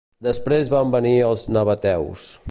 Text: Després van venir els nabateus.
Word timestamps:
Després 0.27 0.71
van 0.73 0.93
venir 0.95 1.13
els 1.29 1.47
nabateus. 1.59 2.25